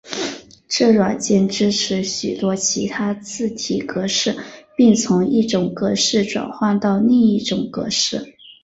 [0.67, 4.35] 这软件支持许多其他字体格式
[4.75, 8.33] 并从一种格式转换到另一种格式。